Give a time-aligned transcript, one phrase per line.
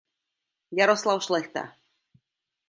[0.79, 1.67] Jaroslav Šlechta.